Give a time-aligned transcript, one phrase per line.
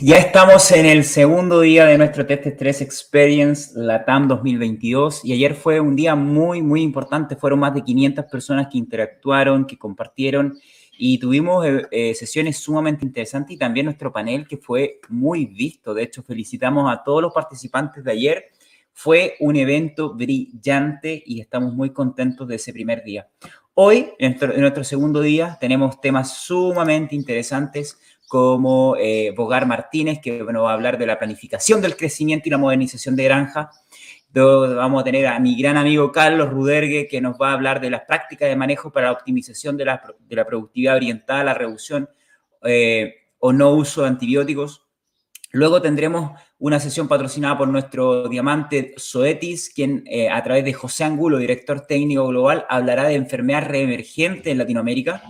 [0.00, 5.54] ya estamos en el segundo día de nuestro Test Stress Experience LATAM 2022 y ayer
[5.54, 7.36] fue un día muy, muy importante.
[7.36, 10.58] Fueron más de 500 personas que interactuaron, que compartieron
[10.98, 15.94] y tuvimos eh, eh, sesiones sumamente interesantes y también nuestro panel que fue muy visto.
[15.94, 18.44] De hecho, felicitamos a todos los participantes de ayer.
[18.92, 23.26] Fue un evento brillante y estamos muy contentos de ese primer día.
[23.74, 27.98] Hoy, en nuestro, segundo día, tenemos temas sumamente interesantes
[28.32, 32.50] como eh, Bogar Martínez, que bueno, va a hablar de la planificación del crecimiento y
[32.50, 33.70] la modernización de granja.
[34.32, 37.90] Vamos a tener a mi gran amigo Carlos Rudergue, que nos va a hablar de
[37.90, 42.08] las prácticas de manejo para la optimización de la, de la productividad orientada la reducción
[42.64, 44.86] eh, o no uso de antibióticos.
[45.50, 51.04] Luego tendremos una sesión patrocinada por nuestro diamante Zoetis, quien eh, a través de José
[51.04, 55.22] Angulo, director técnico global, hablará de enfermedad reemergente en Latinoamérica.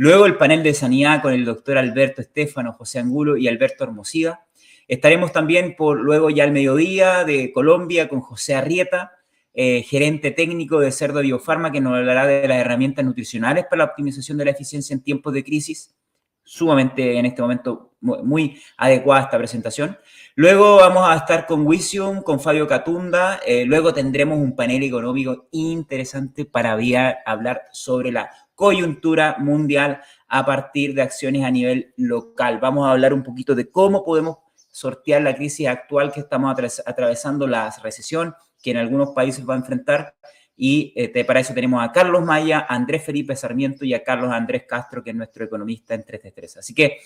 [0.00, 4.46] Luego el panel de sanidad con el doctor Alberto Estefano, José Angulo y Alberto Hermosida.
[4.86, 9.10] Estaremos también por luego ya al mediodía de Colombia con José Arrieta,
[9.54, 13.90] eh, gerente técnico de Cerdo Biofarma, que nos hablará de las herramientas nutricionales para la
[13.90, 15.96] optimización de la eficiencia en tiempos de crisis
[16.44, 19.98] sumamente en este momento muy, adecuada esta presentación.
[20.36, 23.40] Luego vamos a estar con Wisium, con Fabio Catunda.
[23.44, 26.78] Eh, luego tendremos un panel económico interesante para
[27.26, 32.58] hablar sobre la coyuntura mundial a partir de acciones a nivel local.
[32.58, 34.38] Vamos a hablar un poquito de cómo podemos
[34.72, 36.52] sortear la crisis actual que estamos
[36.84, 40.16] atravesando, la recesión que en algunos países va a enfrentar
[40.56, 44.32] y este, para eso tenemos a Carlos Maya, a Andrés Felipe Sarmiento y a Carlos
[44.32, 46.98] Andrés Castro, que es nuestro economista en 3 Así que,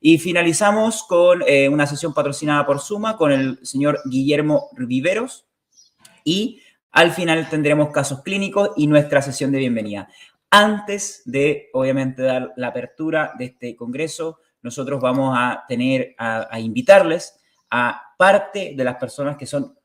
[0.00, 5.44] y finalizamos con eh, una sesión patrocinada por Suma con el señor Guillermo Viveros.
[6.22, 10.08] Y al final tendremos casos clínicos y nuestra sesión de bienvenida.
[10.50, 17.40] Antes de, obviamente, dar la apertura de este congreso, nosotros vamos a tener, a, invitarles
[17.70, 19.78] a parte de las personas que son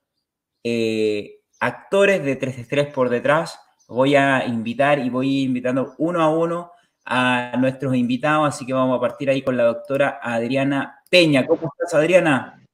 [0.63, 3.59] eh, actores de 3 por detrás.
[3.87, 6.71] Voy a invitar y voy invitando uno a uno
[7.05, 11.45] a nuestros invitados, así que vamos a partir ahí con la doctora Adriana Peña.
[11.45, 12.64] ¿Cómo estás, Adriana?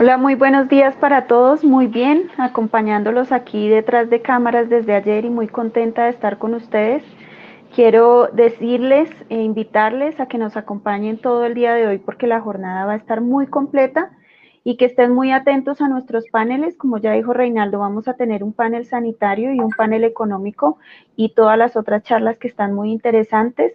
[0.00, 1.64] Hola, muy buenos días para todos.
[1.64, 6.54] Muy bien, acompañándolos aquí detrás de cámaras desde ayer y muy contenta de estar con
[6.54, 7.02] ustedes.
[7.74, 12.40] Quiero decirles e invitarles a que nos acompañen todo el día de hoy porque la
[12.40, 14.12] jornada va a estar muy completa
[14.62, 16.76] y que estén muy atentos a nuestros paneles.
[16.76, 20.78] Como ya dijo Reinaldo, vamos a tener un panel sanitario y un panel económico
[21.16, 23.72] y todas las otras charlas que están muy interesantes.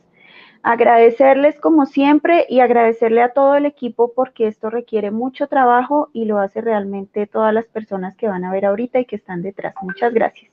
[0.66, 6.24] Agradecerles como siempre y agradecerle a todo el equipo porque esto requiere mucho trabajo y
[6.24, 9.76] lo hace realmente todas las personas que van a ver ahorita y que están detrás.
[9.82, 10.50] Muchas gracias.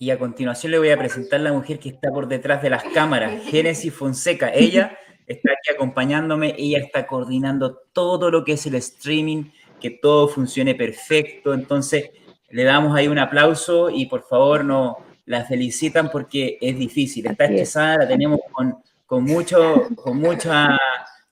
[0.00, 2.82] Y a continuación le voy a presentar la mujer que está por detrás de las
[2.82, 4.50] cámaras, Génesis Fonseca.
[4.52, 4.98] Ella
[5.28, 9.44] está aquí acompañándome, ella está coordinando todo lo que es el streaming,
[9.80, 12.10] que todo funcione perfecto, entonces
[12.50, 17.44] le damos ahí un aplauso y por favor no la felicitan porque es difícil, está
[17.44, 20.78] estresada, la tenemos con, con mucho, con mucha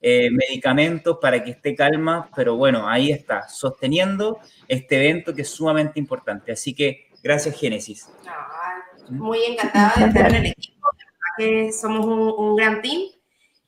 [0.00, 5.48] eh, medicamentos para que esté calma, pero bueno, ahí está, sosteniendo este evento que es
[5.48, 6.52] sumamente importante.
[6.52, 8.08] Así que gracias, Génesis.
[9.08, 10.88] muy encantada de estar en el equipo,
[11.36, 13.02] que somos un, un gran team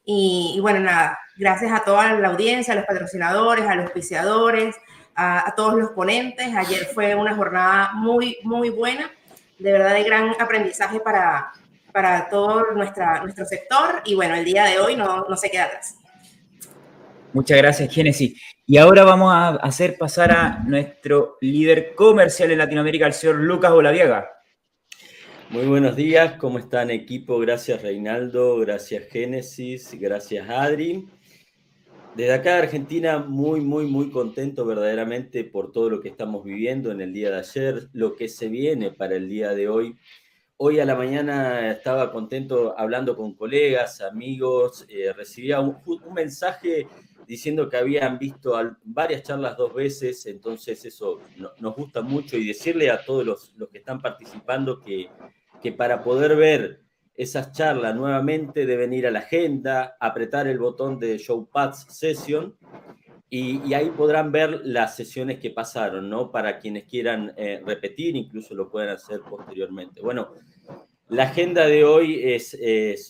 [0.04, 4.76] y, bueno, nada, gracias a toda la audiencia, a los patrocinadores, a los auspiciadores,
[5.14, 6.54] a, todos los ponentes.
[6.54, 9.10] Ayer fue una jornada muy, muy buena,
[9.62, 11.52] de verdad de gran aprendizaje para,
[11.92, 15.64] para todo nuestra, nuestro sector y bueno, el día de hoy no, no se queda
[15.64, 15.96] atrás.
[17.32, 18.40] Muchas gracias, Génesis.
[18.66, 23.72] Y ahora vamos a hacer pasar a nuestro líder comercial en Latinoamérica, el señor Lucas
[23.72, 24.28] Olaviega.
[25.48, 27.38] Muy buenos días, ¿cómo están equipo?
[27.38, 31.06] Gracias Reinaldo, gracias Génesis, gracias Adri.
[32.16, 36.92] Desde acá de Argentina, muy, muy, muy contento verdaderamente por todo lo que estamos viviendo
[36.92, 39.96] en el día de ayer, lo que se viene para el día de hoy.
[40.58, 45.78] Hoy a la mañana estaba contento hablando con colegas, amigos, eh, recibía un,
[46.14, 46.86] mensaje
[47.26, 48.54] diciendo que habían visto
[48.84, 51.20] varias charlas dos veces, entonces eso
[51.60, 55.08] nos gusta mucho y decirle a todos los, los que están participando que
[55.62, 56.80] que para poder ver
[57.14, 62.56] esas charlas nuevamente deben ir a la agenda, apretar el botón de Show Pads Session
[63.28, 66.30] y, ahí podrán ver las sesiones que pasaron, ¿no?
[66.30, 70.02] Para quienes quieran eh, repetir, incluso lo pueden hacer posteriormente.
[70.02, 70.34] Bueno,
[71.08, 72.54] la agenda de hoy es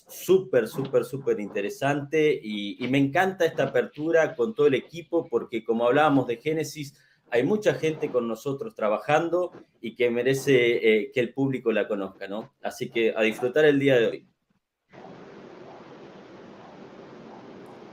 [0.07, 5.63] súper, súper, súper interesante y, y me encanta esta apertura con todo el equipo porque
[5.63, 6.93] como hablábamos de Génesis,
[7.33, 9.51] hay mucha gente con nosotros trabajando
[9.81, 12.53] y que merece eh, que el público la conozca, ¿no?
[12.61, 14.27] Así que a disfrutar el día de hoy.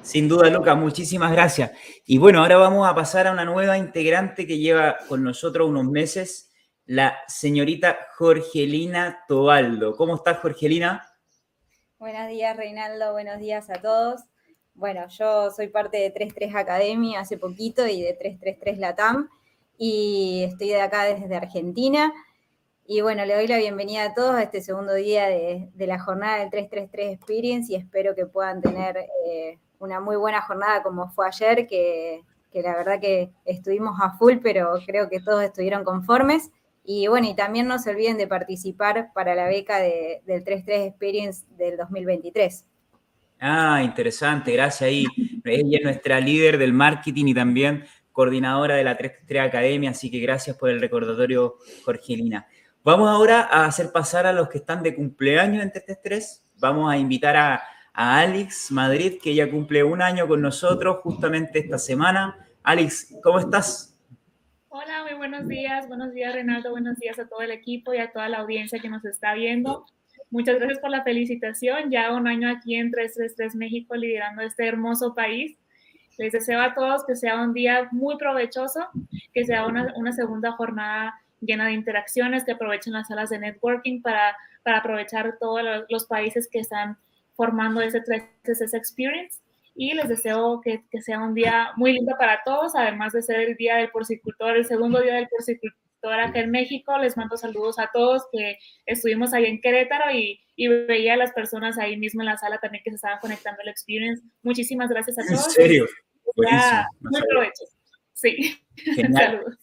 [0.02, 1.70] Sin duda, Luca, muchísimas gracias.
[2.04, 5.86] Y bueno, ahora vamos a pasar a una nueva integrante que lleva con nosotros unos
[5.86, 6.52] meses,
[6.84, 9.96] la señorita Jorgelina Tobaldo.
[9.96, 11.02] ¿Cómo estás, Jorgelina?
[11.98, 13.12] Buenos días, Reinaldo.
[13.12, 14.20] Buenos días a todos.
[14.80, 19.28] Bueno, yo soy parte de 33 Academy hace poquito y de 333 Latam
[19.76, 22.10] y estoy de acá desde Argentina.
[22.86, 26.38] Y bueno, le doy la bienvenida a todos a este segundo día de, la jornada
[26.38, 28.96] del 333 Experience y espero que puedan tener
[29.26, 32.22] eh, una muy buena jornada como fue ayer, que,
[32.54, 36.52] la verdad que estuvimos a full, pero creo que todos estuvieron conformes.
[36.84, 41.44] Y bueno, y también no se olviden de participar para la beca del 33 Experience
[41.58, 42.64] del 2023.
[43.40, 45.06] Ah, interesante, gracias ahí.
[45.44, 50.20] Ella es nuestra líder del marketing y también coordinadora de la 33 Academia, así que
[50.20, 51.56] gracias por el recordatorio,
[51.86, 52.46] Jorgelina.
[52.84, 56.44] Vamos ahora a hacer pasar a los que están de cumpleaños en 333.
[56.58, 61.76] Vamos a invitar a, Alex Madrid, que ya cumple un año con nosotros justamente esta
[61.76, 62.46] semana.
[62.62, 63.98] Alex, ¿cómo estás?
[64.68, 65.88] Hola, muy buenos días.
[65.88, 66.70] Buenos días, Renato.
[66.70, 69.86] Buenos días a todo el equipo y a toda la audiencia que nos está viendo.
[70.30, 71.90] Muchas gracias por la felicitación.
[71.90, 75.56] Ya un año aquí en 333 México liderando este hermoso país.
[76.18, 78.88] Les deseo a todos que sea un día muy provechoso,
[79.32, 84.02] que sea una, una segunda jornada llena de interacciones, que aprovechen las salas de networking
[84.02, 86.96] para, para aprovechar todos los países que están
[87.34, 88.22] formando ese 3
[88.74, 89.40] Experience
[89.74, 93.40] y les deseo que, que, sea un día muy lindo para todos, además de ser
[93.40, 96.96] el Día del Porcicultor, el segundo Día del Porcicultor acá en México.
[96.98, 101.32] Les mando saludos a todos que estuvimos ahí en Querétaro y, y veía a las
[101.32, 104.22] personas ahí mismo en la sala también que se estaban conectando al Experience.
[104.42, 105.46] Muchísimas gracias a todos.
[105.46, 105.86] ¿En serio?
[106.34, 107.64] muy provecho.
[108.12, 108.36] Sí.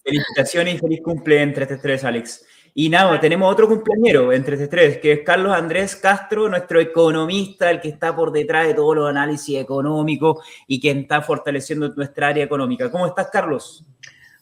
[0.04, 2.46] Felicitaciones y feliz cumple entre tres, Alex.
[2.74, 7.72] Y nada, tenemos otro cumpleañero entre este tres, que es Carlos Andrés Castro, nuestro economista,
[7.72, 12.28] el que está por detrás de todos los análisis económicos y quien está fortaleciendo nuestra
[12.28, 12.92] área económica.
[12.92, 13.84] ¿Cómo estás, Carlos?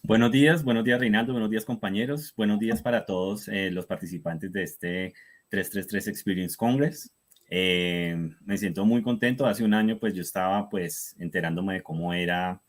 [0.07, 2.31] Buenos días, buenos días, Reinaldo, buenos días, compañeros.
[2.37, 5.13] Buenos días para todos eh, los participantes de este
[5.49, 7.11] 333 Experience Congress.
[7.49, 8.15] Eh,
[8.45, 9.47] me siento muy contento.
[9.47, 12.61] Hace un año, pues yo estaba pues enterándome de cómo era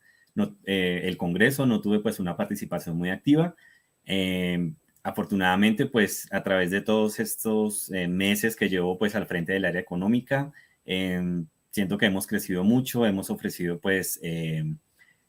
[0.65, 3.55] eh, el Congreso, no tuve pues una participación muy activa
[5.03, 9.81] afortunadamente, pues a través de todos estos meses que llevo pues al frente del área
[9.81, 10.51] económica,
[11.69, 14.19] siento que hemos crecido mucho, hemos ofrecido pues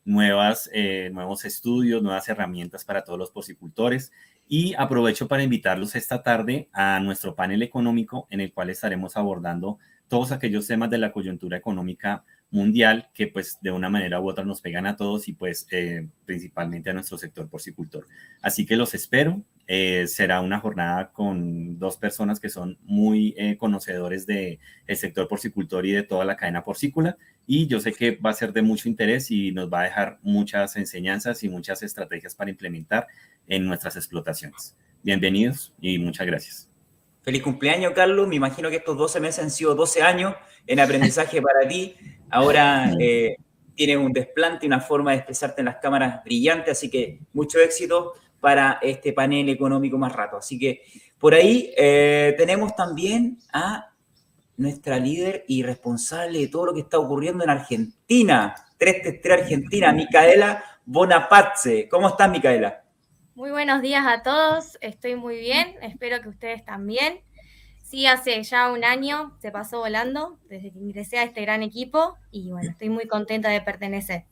[0.09, 4.11] nuevas, eh, nuevos estudios, nuevas herramientas para todos los porcicultores
[4.49, 9.79] y aprovecho para invitarlos esta tarde a nuestro panel económico en el cual estaremos abordando
[10.09, 14.47] todos aquellos temas de la coyuntura económica mundial que pues de una manera u otra
[14.47, 18.07] nos pegan a todos y pues eh, principalmente a nuestro sector porcicultor.
[18.41, 19.43] Así que los espero.
[19.71, 25.29] Eh, será una jornada con dos personas que son muy eh, conocedores del el sector
[25.29, 28.63] porcicultor y de toda la cadena porcícola y yo sé que va a ser de
[28.63, 33.09] mucho interés y nos va a dejar muchas enseñanzas y muchas estrategias para implementar
[33.47, 34.75] en nuestras explotaciones.
[35.03, 36.71] Bienvenidos y muchas gracias.
[37.21, 38.27] Feliz cumpleaños, Carlos.
[38.27, 40.35] Me imagino que estos 12 meses han sido 12 años
[40.67, 41.95] en aprendizaje para ti.
[42.31, 43.37] Ahora eh,
[43.75, 48.15] tienes un desplante, una forma de expresarte en las cámaras brillante, así que mucho éxito
[48.41, 50.37] para este panel económico más rato.
[50.37, 50.83] Así que
[51.19, 53.93] por ahí eh, tenemos también a
[54.57, 60.65] nuestra líder y responsable de todo lo que está ocurriendo en Argentina, 333 Argentina, Micaela
[60.85, 61.89] Bonaparte.
[61.89, 62.83] ¿Cómo estás, Micaela?
[63.35, 67.21] Muy buenos días a todos, estoy muy bien, espero que ustedes también.
[67.85, 72.17] Sí, hace ya un año se pasó volando desde que ingresé a este gran equipo
[72.33, 74.25] y bueno, estoy muy contenta de pertenecer.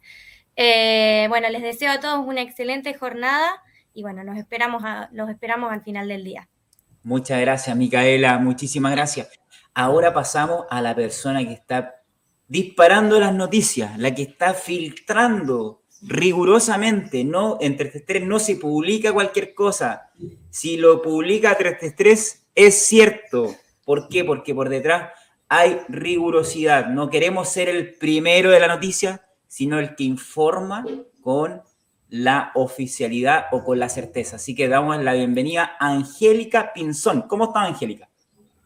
[0.56, 3.62] Eh, bueno, les deseo a todos una excelente jornada
[3.96, 6.48] y bueno, nos esperamos, los esperamos al final del día.
[7.02, 9.28] Muchas gracias, Micaela, muchísimas gracias.
[9.72, 12.02] Ahora pasamos a la persona que está
[12.46, 19.54] disparando las noticias, la que está filtrando rigurosamente, no entre 333 no se publica cualquier
[19.54, 20.10] cosa.
[20.50, 23.54] Si lo publica 333 es cierto.
[23.84, 24.24] ¿Por qué?
[24.24, 25.12] Porque por detrás
[25.48, 26.88] hay rigurosidad.
[26.88, 30.84] No queremos ser el primero de la noticia, sino el que informa
[31.22, 31.62] con
[32.08, 34.36] la oficialidad o con la certeza.
[34.36, 37.22] Así que damos la bienvenida a Angélica Pinzón.
[37.22, 38.08] ¿Cómo está Angélica?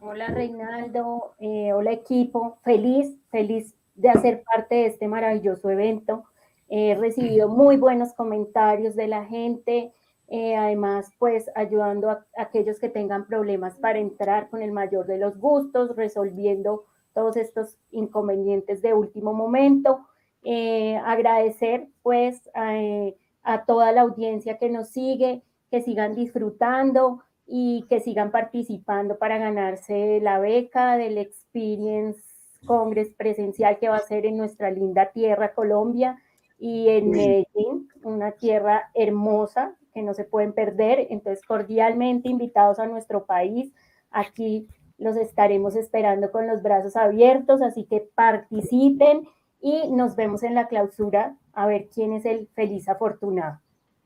[0.00, 6.24] Hola Reinaldo, eh, hola equipo, feliz, feliz de hacer parte de este maravilloso evento.
[6.68, 9.92] He recibido muy buenos comentarios de la gente,
[10.28, 15.18] eh, además, pues ayudando a, aquellos que tengan problemas para entrar con el mayor de
[15.18, 20.06] los gustos, resolviendo todos estos inconvenientes de último momento.
[20.42, 27.86] Eh, agradecer pues eh, a toda la audiencia que nos sigue, que sigan disfrutando y
[27.88, 32.20] que sigan participando para ganarse la beca del Experience
[32.66, 36.18] Congress presencial que va a ser en nuestra linda tierra Colombia
[36.58, 41.06] y en Medellín, una tierra hermosa que no se pueden perder.
[41.10, 43.72] Entonces, cordialmente invitados a nuestro país.
[44.10, 44.68] Aquí
[44.98, 49.26] los estaremos esperando con los brazos abiertos, así que participen
[49.60, 53.60] y nos vemos en la clausura a ver quién es el feliz afortunado.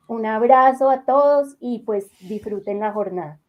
[0.07, 3.41] Un abrazo a todos y pues disfruten la jornada.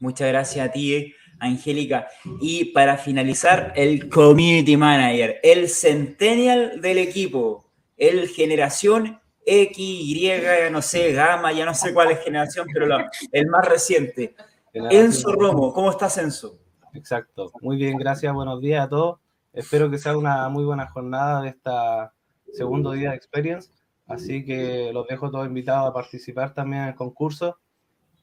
[0.00, 2.08] Muchas gracias a ti, Angélica.
[2.40, 10.30] Y para finalizar, el Community Manager, el Centennial del equipo, el Generación X, Y,
[10.70, 12.86] no sé, Gama, ya no sé cuál es generación, pero
[13.32, 14.34] el más reciente.
[14.72, 16.58] Enzo Romo, ¿cómo estás, Enzo?
[16.92, 19.20] Exacto, muy bien, gracias, buenos días a todos.
[19.58, 22.14] Espero que sea una muy buena jornada de esta
[22.52, 23.72] segundo día de Experience,
[24.06, 27.58] así que los dejo todos invitados a participar también en el concurso,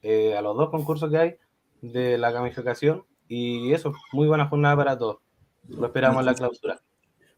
[0.00, 1.36] eh, a los dos concursos que hay
[1.82, 5.18] de la gamificación, y eso, muy buena jornada para todos.
[5.68, 6.80] Lo esperamos en la clausura.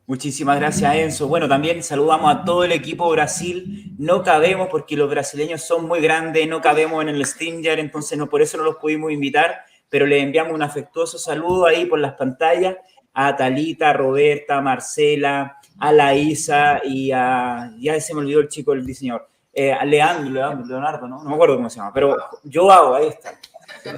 [0.07, 1.26] Muchísimas gracias, Enzo.
[1.26, 3.97] Bueno, también saludamos a todo el equipo Brasil.
[3.99, 8.28] No cabemos porque los brasileños son muy grandes, no cabemos en el Stinger, entonces no,
[8.28, 9.57] por eso no los pudimos invitar,
[9.88, 12.76] pero les enviamos un afectuoso saludo ahí por las pantallas
[13.14, 18.40] a Talita, a Roberta, a Marcela, a la Isa y a, ya se me olvidó
[18.40, 21.22] el chico, el diseñador, eh, a Leandro, Leonardo, ¿no?
[21.22, 23.32] No me acuerdo cómo se llama, pero yo hago, ahí está.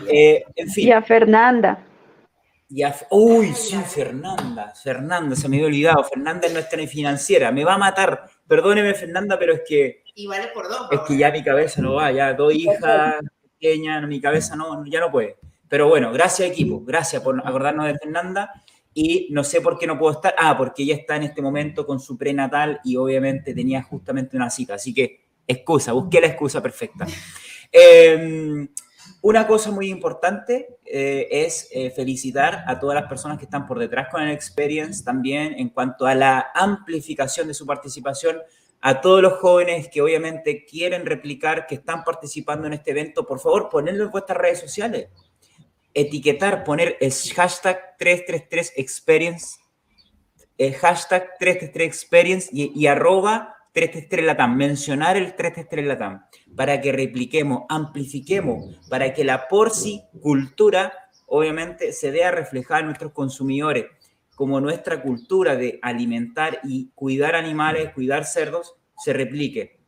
[0.08, 0.88] Eh, en fin.
[0.88, 1.78] Y a Fernanda.
[3.10, 6.04] uy, sí, Fernanda, Fernanda, se me había olvidado.
[6.04, 8.26] Fernanda es nuestra financiera, me va a matar.
[8.46, 10.02] Perdóneme, Fernanda, pero es que.
[10.14, 10.88] Y vale por dos.
[10.90, 13.16] Es que ya mi cabeza no va, ya dos hijas
[13.58, 15.36] pequeñas, mi cabeza no, ya no puede.
[15.68, 18.52] Pero bueno, gracias equipo, gracias por acordarnos de Fernanda.
[18.92, 20.34] Y no sé por qué no puedo estar.
[20.36, 24.50] Ah, porque ella está en este momento con su prenatal y obviamente tenía justamente una
[24.50, 24.74] cita.
[24.74, 27.06] Así que, excusa, busqué la excusa perfecta.
[27.72, 28.66] Eh,
[29.22, 33.78] una cosa muy importante eh, es eh, felicitar a todas las personas que están por
[33.78, 38.38] detrás con el Experience también en cuanto a la amplificación de su participación,
[38.80, 43.40] a todos los jóvenes que obviamente quieren replicar, que están participando en este evento, por
[43.40, 45.08] favor, ponedlo en vuestras redes sociales.
[45.94, 49.58] Etiquetar, poner el hashtag 333experience,
[50.58, 57.62] el hashtag 333experience y, y arroba 333 Latam, mencionar el 333 Latam, para que repliquemos,
[57.68, 60.92] amplifiquemos, para que la porcicultura,
[61.26, 63.86] obviamente, se vea reflejada en nuestros consumidores,
[64.34, 69.78] como nuestra cultura de alimentar y cuidar animales, cuidar cerdos, se replique.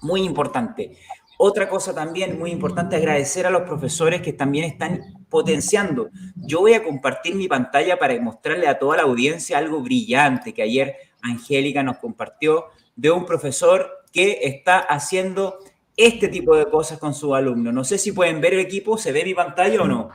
[0.00, 0.96] Muy importante.
[1.38, 6.08] Otra cosa también muy importante, agradecer a los profesores que también están potenciando.
[6.34, 10.62] Yo voy a compartir mi pantalla para mostrarle a toda la audiencia algo brillante que
[10.62, 15.58] ayer Angélica nos compartió de un profesor que está haciendo
[15.96, 17.70] este tipo de cosas con su alumno.
[17.70, 20.10] No sé si pueden ver el equipo, ¿se ve mi pantalla o no?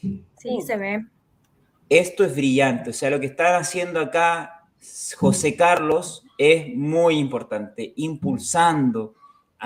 [0.00, 1.04] Sí, se ve.
[1.88, 4.64] Esto es brillante, o sea, lo que están haciendo acá
[5.16, 9.14] José Carlos es muy importante, impulsando,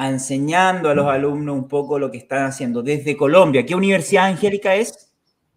[0.07, 3.67] enseñando a los alumnos un poco lo que están haciendo desde Colombia.
[3.67, 5.13] ¿Qué universidad, Angélica, es?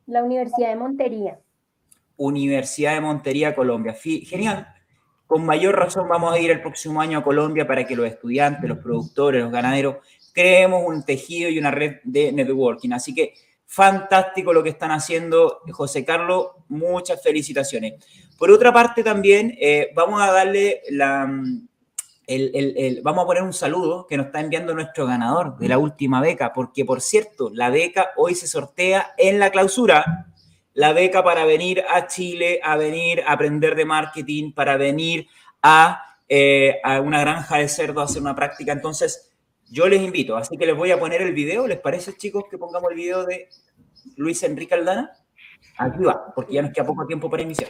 [0.08, 1.40] La Universidad de Montería.
[2.18, 3.94] Universidad de Montería, Colombia.
[3.94, 4.68] Genial
[5.32, 8.68] con mayor razón vamos a ir el próximo año a Colombia para que los estudiantes,
[8.68, 9.96] los productores, los ganaderos,
[10.34, 12.92] creemos un tejido y una red de networking.
[12.92, 13.34] Así que
[13.66, 17.94] fantástico lo que están haciendo, José Carlos, muchas felicitaciones.
[18.38, 21.34] Por otra parte también, eh, vamos a darle la...
[23.04, 26.54] vamos a poner un saludo que nos está enviando nuestro ganador de la última beca,
[26.54, 30.28] porque por cierto, la beca hoy se sortea en la clausura
[30.74, 35.28] la beca para venir a Chile, a venir a aprender de marketing, para venir
[35.62, 38.72] a, eh, a una granja de cerdo a hacer una práctica.
[38.72, 39.32] Entonces,
[39.70, 41.68] yo les invito, así que les voy a poner el video.
[41.68, 43.50] ¿Les parece, chicos, que pongamos el video de
[44.16, 45.12] Luis Enrique Aldana?
[45.78, 47.70] Aquí va, porque ya nos queda poco tiempo para iniciar.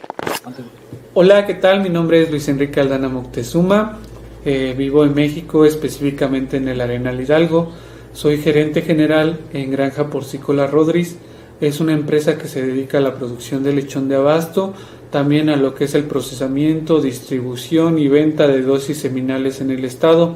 [1.14, 1.82] Hola, ¿qué tal?
[1.82, 3.98] Mi nombre es Luis Enrique Aldana Moctezuma.
[4.44, 7.72] Eh, vivo en México, específicamente en el Arenal Hidalgo.
[8.12, 11.16] Soy gerente general en Granja Porcícola Rodríguez
[11.62, 14.74] es una empresa que se dedica a la producción de lechón de abasto,
[15.12, 19.84] también a lo que es el procesamiento, distribución y venta de dosis seminales en el
[19.84, 20.34] estado.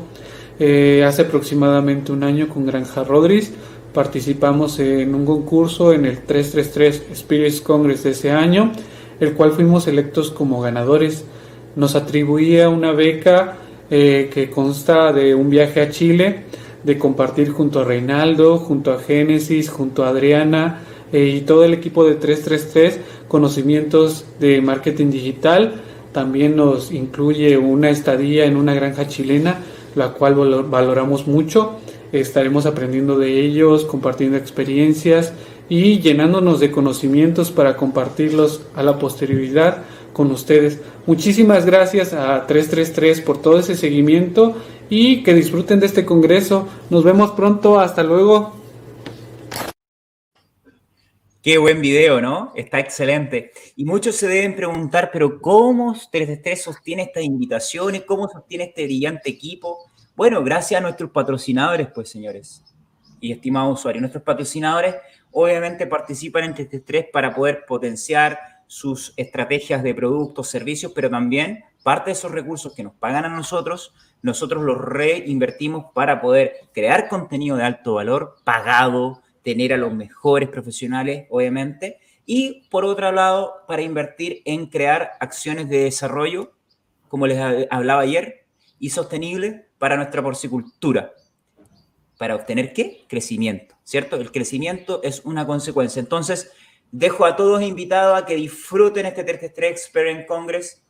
[0.61, 3.53] Eh, hace aproximadamente un año con Granja Rodríguez
[3.93, 8.71] participamos en un concurso en el 333 Spirits Congress de ese año,
[9.19, 11.25] el cual fuimos electos como ganadores.
[11.75, 13.57] Nos atribuía una beca
[13.91, 16.45] eh, que consta de un viaje a Chile,
[16.83, 20.81] de compartir junto a Reinaldo, junto a Génesis, junto a Adriana,
[21.13, 25.83] eh, y todo el equipo de 333 conocimientos de marketing digital.
[26.13, 29.61] También nos incluye una estadía en una granja chilena,
[29.95, 31.77] la cual valoramos mucho.
[32.13, 35.33] Estaremos aprendiendo de ellos, compartiendo experiencias
[35.69, 39.83] y llenándonos de conocimientos para compartirlos a la posterioridad
[40.17, 40.81] con ustedes.
[41.05, 44.57] Muchísimas gracias a 333 por todo ese seguimiento
[44.89, 46.67] y que disfruten de este congreso.
[46.89, 48.57] Nos vemos pronto, hasta luego.
[51.43, 52.55] Qué buen video, ¿no?
[52.57, 53.53] Está excelente.
[53.77, 58.05] Y muchos se deben preguntar, pero ¿cómo 333 sostiene estas invitaciones?
[58.07, 59.91] ¿Cómo sostiene este brillante equipo?
[60.17, 62.65] Bueno, gracias a nuestros patrocinadores, pues, señores
[63.21, 64.01] y estimados usuarios.
[64.01, 64.95] Nuestros patrocinadores
[65.31, 72.11] obviamente participan en 333 para poder potenciar sus estrategias de productos, servicios, pero también parte
[72.11, 77.57] de esos recursos que nos pagan a nosotros, nosotros los reinvertimos para poder crear contenido
[77.57, 83.83] de alto valor, pagado, tener a los mejores profesionales, obviamente, y por otro lado, para
[83.83, 86.53] invertir en crear acciones de desarrollo,
[87.09, 87.39] como les
[87.71, 88.47] hablaba ayer,
[88.81, 91.13] y sostenible para nuestra porcicultura.
[92.19, 93.05] ¿Para obtener qué?
[93.09, 94.17] Crecimiento, ¿cierto?
[94.17, 96.01] El crecimiento es una consecuencia.
[96.01, 96.51] Entonces,
[96.99, 100.83] dejo a todos invitados a que disfruten este 33 Experience Congress.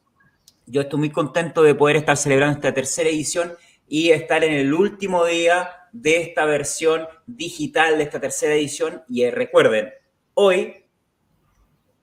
[0.65, 3.55] Yo estoy muy contento de poder estar celebrando esta tercera edición
[3.89, 9.03] y estar en el último día de esta versión digital de esta tercera edición.
[9.09, 9.91] Y recuerden,
[10.35, 10.85] hoy,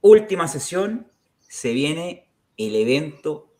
[0.01, 1.07] última sesión,
[1.39, 3.53] se viene el evento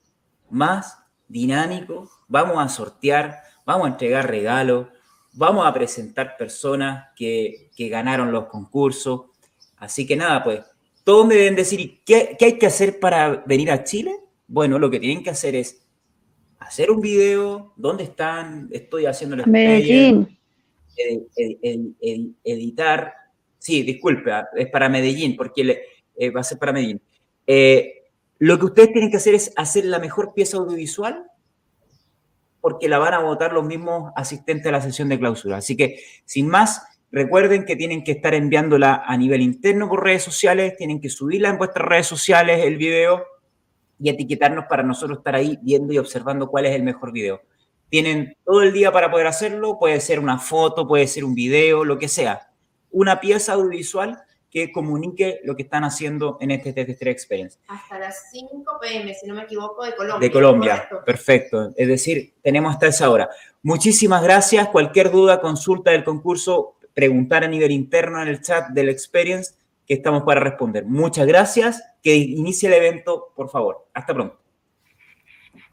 [0.50, 0.98] más
[1.30, 2.12] dinámico.
[2.28, 4.88] Vamos a sortear, vamos a entregar regalos,
[5.32, 9.33] vamos a presentar personas que, que ganaron los concursos.
[9.84, 10.62] Así que nada, pues,
[11.04, 14.16] todos me deben decir, ¿qué, ¿qué hay que hacer para venir a Chile?
[14.48, 15.86] Bueno, lo que tienen que hacer es
[16.58, 18.70] hacer un video, ¿dónde están?
[18.72, 20.40] Estoy haciendo la Medellín.
[22.46, 23.14] editar.
[23.60, 25.84] Sí, disculpe, ah, es para Medellín, porque
[26.16, 27.02] eh, va a ser para Medellín.
[27.46, 28.04] Eh,
[28.40, 31.26] lo que ustedes tienen que hacer es hacer la mejor pieza audiovisual
[32.62, 35.58] porque la van a votar los mismos asistentes a la sesión de clausura.
[35.58, 36.82] Así que, sin más,
[37.14, 41.50] recuerden que tienen que estar enviándola a nivel interno por redes sociales, tienen que subirla
[41.50, 43.24] en vuestras redes sociales, el video,
[44.00, 47.42] y etiquetarnos para nosotros estar ahí viendo y observando cuál es el mejor video.
[47.88, 51.86] Tienen todo el día para poder hacerlo, puede ser una foto, puede ser un video,
[51.86, 52.50] lo que sea.
[52.90, 57.60] Una pieza audiovisual que comunique lo que están haciendo en este TT3 Experience.
[57.68, 60.28] Hasta las 5 pm, si no me equivoco, de Colombia.
[60.28, 61.72] De Colombia, perfecto.
[61.76, 63.30] Es decir, tenemos hasta esa hora.
[63.62, 64.68] Muchísimas gracias.
[64.70, 69.96] Cualquier duda, consulta del concurso, preguntar a nivel interno en el chat del Experience, que
[69.96, 70.86] estamos para responder.
[70.86, 73.88] Muchas gracias que inicie el evento, por favor.
[73.94, 74.43] Hasta pronto.